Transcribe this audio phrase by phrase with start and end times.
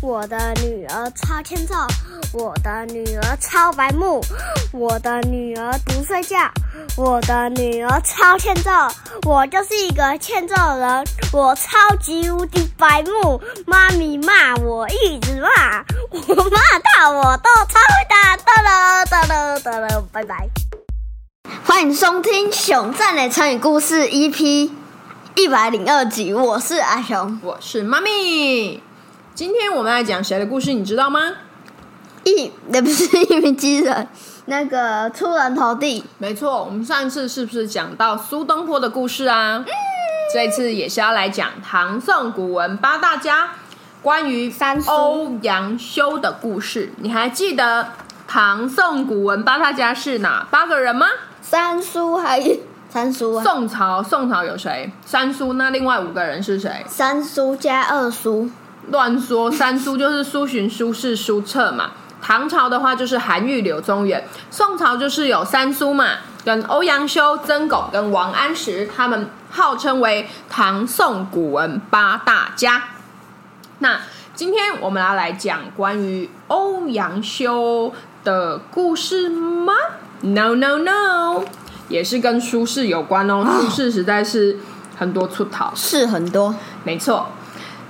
[0.00, 1.74] 我的女儿超欠揍，
[2.32, 4.22] 我的女儿超白目，
[4.72, 6.36] 我的女儿不睡觉，
[6.96, 8.70] 我的女儿超欠揍，
[9.26, 16.60] 我就是一个欠揍人，我超级无敌白目，妈咪骂我一直骂，我骂
[16.96, 20.48] 到我都超会打，哒了哒了哒了，拜拜。
[21.64, 24.70] 欢迎收听《熊赞的成语故事》EP
[25.34, 27.40] 一百零二集，我是阿雄。
[27.42, 28.87] 我是妈咪。
[29.38, 31.20] 今天我们来讲谁的故事，你知道吗？
[32.24, 34.08] 一 那不是一鸣惊人，
[34.46, 36.04] 那个出人头地。
[36.18, 39.64] 没错，我们上一次是不是讲到苏东坡的故事啊？
[40.34, 43.50] 这一次也是要来讲唐宋古文八大家
[44.02, 46.92] 关于三苏欧阳修的故事。
[46.96, 47.90] 你还记得
[48.26, 51.06] 唐宋古文八大家是哪八个人吗？
[51.40, 52.42] 三苏还
[52.90, 54.90] 三叔啊，宋朝，宋朝有谁？
[55.06, 56.84] 三苏，那另外五个人是谁？
[56.88, 58.50] 三叔加二叔，
[58.90, 61.90] 乱说，三苏就是苏洵、苏轼、苏辙嘛。
[62.20, 72.82] 唐朝的话就是韩愈、柳宗元，宋朝就是有三苏嘛，跟欧阳修、曾巩跟王安石，他们号称为唐宋古文八大家。
[73.78, 74.00] 那
[74.34, 77.92] 今天我们要来讲关于欧阳修
[78.24, 79.72] 的故事吗
[80.22, 81.44] ？No No No，
[81.88, 83.46] 也是跟苏轼有关哦。
[83.60, 84.58] 苏轼实在是
[84.96, 85.72] 很多出逃。
[85.76, 86.54] 是很多。
[86.82, 87.28] 没错，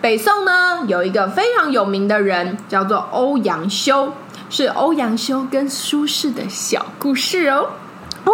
[0.00, 4.12] 北宋呢有一个非常有名的人，叫做欧阳修，
[4.48, 7.70] 是欧阳修跟苏轼的小故事哦。
[8.24, 8.32] 哦，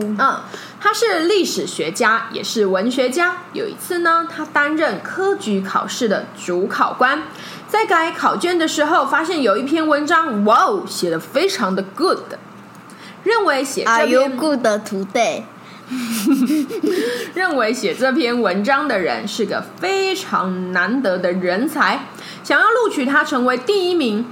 [0.00, 0.40] 嗯，
[0.78, 3.38] 他是历史学家，也是文学家。
[3.54, 7.22] 有一次呢，他担任科举考试的主考官，
[7.66, 12.18] 在改考卷的时候，发现有一篇文章，哇哦，写的非常的 good，
[13.22, 15.44] 认为写这 Are you 篇 good today？
[17.34, 22.06] 认为写这篇文章的人是个非常难得的人才，
[22.42, 24.26] 想要录取他成为第一名。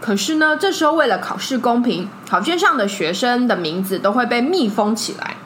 [0.00, 5.36] 可是呢，这时候为了考试公平，考卷上的学生的名字都会被密封起来，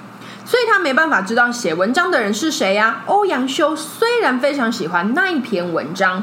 [0.44, 6.22] 所以他没办法知道写文章的人是谁呀、欧阳修虽然非常喜欢那一篇文章，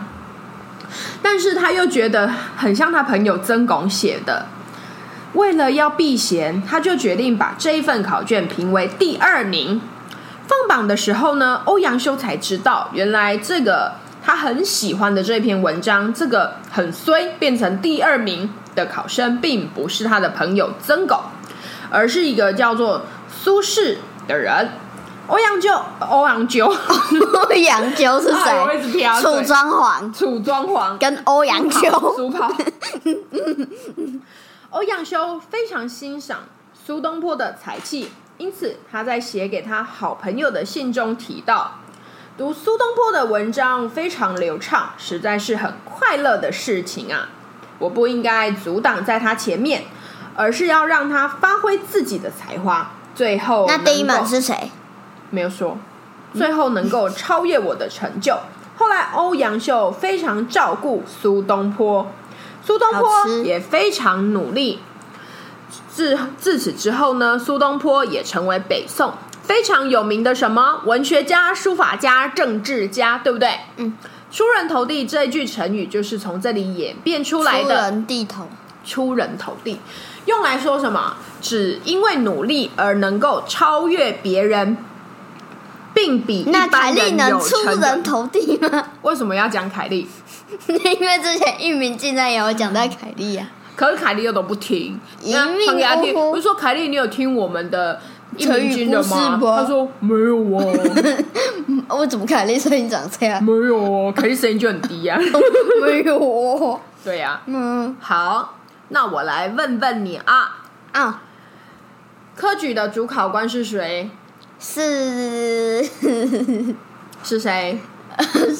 [1.22, 4.46] 但是他又觉得很像他朋友曾巩写的。
[5.34, 9.82] 为了要避嫌，他就决定把这一份考卷评为第二名。
[10.48, 21.18] 放榜的时候呢，欧阳修才知道，原来这个他很喜欢的这篇文章，这个很衰变成第二名的考生，并不是他的朋友曾巩，
[21.90, 24.72] 而是一个叫做苏轼的人。
[25.28, 25.70] 欧阳修，
[26.00, 29.00] 欧阳修，欧阳修是哎我一直谁？
[29.00, 32.14] 飘楚庄王楚庄王跟欧阳修。
[32.18, 32.52] 苏跑。
[34.72, 36.44] 欧阳修非常欣赏
[36.74, 41.80] 苏东坡的才气，因此他在写给他好朋友的信中提到，
[42.38, 47.28] 读苏东坡的文章非常流畅，实在是很快乐的事情啊！
[47.80, 49.84] 我不应该阻挡在他前面，
[50.38, 54.72] 而是要让他发挥自己的才华，最后那第一门是谁？
[55.32, 55.78] 没有说，
[56.34, 58.38] 最后能够超越我的成就。
[58.78, 62.08] 后来欧阳修非常照顾苏东坡，
[62.66, 64.80] 苏东坡也非常努力。
[65.90, 69.14] 自自此之后呢，苏东坡也成为北宋
[69.44, 73.50] 非常有名的什么文学家、书法家、政治家，对不对？
[73.78, 73.98] 嗯，
[74.32, 77.76] 出人头地这一句成语就是从这里演变出来出的。
[77.76, 78.48] 人地头。
[78.84, 79.80] 出人头地，
[80.26, 81.14] 用来说什么？
[81.40, 84.76] 只因为努力而能够超越别人，
[85.94, 88.02] 并比一那凯般人莉能有出人。
[88.02, 88.88] 头地吗？
[89.04, 90.10] 为什么要讲凯莉？
[90.68, 93.48] 因为之前玉明竟然也有讲到凯莉啊。
[93.76, 96.14] 可是凯莉又都不听，一那命传给他听。
[96.14, 98.00] 呜呼我就说凯莉，你有听我们的
[98.38, 99.58] 一成语鸣惊人吗？
[99.60, 100.66] 他说没有啊，
[101.98, 103.42] 我怎么凯莉声音长这样？
[103.44, 105.22] 没有啊，凯莉声音就很低呀、啊。
[105.82, 106.80] 没有哦。
[107.04, 108.58] 对呀、嗯好，
[108.90, 111.24] 那我来问问你啊，啊，
[112.36, 114.10] 科举的主考官是谁？
[114.60, 115.84] 是
[117.24, 117.80] 是谁？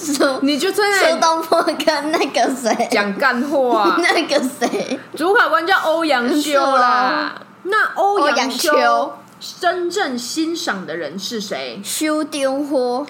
[0.02, 3.96] 苏 你就真的苏东坡跟那个谁，讲干话。
[4.02, 7.34] 那个谁，主考官叫欧阳修啦。
[7.64, 9.18] 那欧欧阳阳修修
[9.60, 11.80] 真正欣赏的人是谁？
[11.84, 13.06] 苏东坡，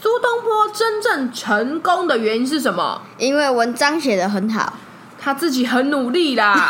[0.00, 3.00] 苏东坡真正成功的原因是什么？
[3.18, 4.74] 因为文章写的很好，
[5.20, 6.68] 他自己很努力啦。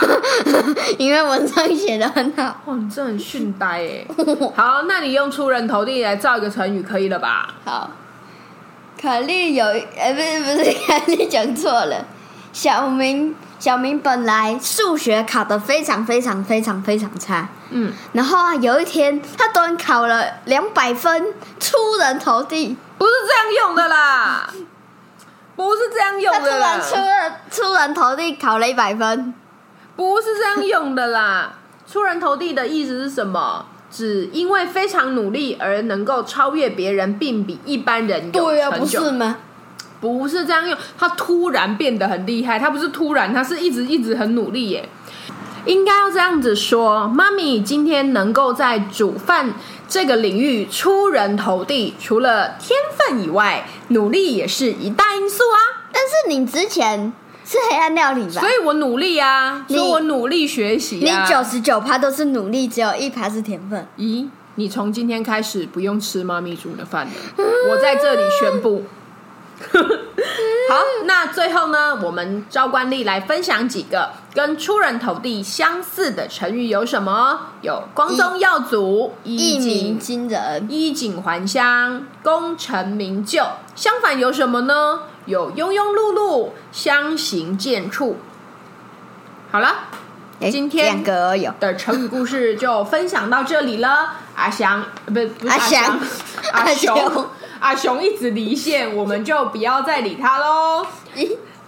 [0.98, 2.60] 因为文章写的很好。
[2.66, 4.06] 哇，你真的很训呆哎。
[4.54, 7.54] 好，那你用出人头地来造一个成语可以了吧？
[7.64, 7.90] 好，
[9.02, 12.06] 凯莉有，呃，不是不是，凯莉 讲错了。
[12.52, 22.76] 小明，小明本来数学考得非常非常非常非常差，嗯，然后啊，有一天他突然考了两百分，出人头地。
[22.96, 24.48] 不是这样用的啦。
[25.56, 29.34] 不是这样用的他突然，出了出人头地，考了一百分。
[29.96, 31.54] 不是这样用的啦。
[31.90, 33.66] 出人头地的意思是什么？
[33.92, 39.36] 只因为非常努力而能够超越别人，并比一般人有对啊、不是吗？
[40.00, 44.88] 不是这样用，他突然变得很厉害，他不是突然，他是一直一直很努力耶。
[45.64, 49.54] 应该要这样子说，妈咪今天能够在煮饭
[49.86, 55.86] 这个领域出人头地，除了天分以外，努力也是一大因素啊。
[55.92, 57.12] 但是你之前
[57.52, 58.48] 是黑暗料理吧所？
[58.48, 61.26] 以我努力啊，所以我努力学习、你啊。
[61.26, 63.86] 九十九趴都是努力，只有一趴是天分。
[63.98, 67.12] 咦，你从今天开始不用吃妈咪煮的饭了，
[67.70, 68.84] 我在这里宣布。
[70.68, 77.38] 好，那最后呢，我们照惯例来分享几个跟出人头地相似的成语有什么？
[77.62, 83.44] 有光宗耀祖、一鸣景惊人，衣锦还乡、功成名就。
[83.74, 85.00] 相反有什么呢？
[85.26, 88.14] 有庸庸碌碌、相形见绌。
[89.50, 89.74] 好了，
[90.50, 91.02] 今天。
[91.60, 94.14] 的成语故事就分享到这里了。
[94.34, 96.00] 阿翔，呃不不是阿翔翔，
[96.52, 97.26] 阿雄，
[97.62, 100.84] 阿雄一直离线，我们就不要再理他喽。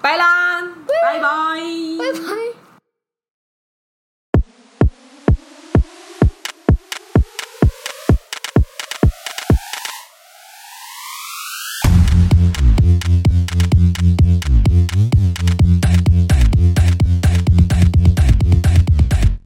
[0.03, 1.23] 拜啦，拜拜。
[1.23, 2.54] 拜拜。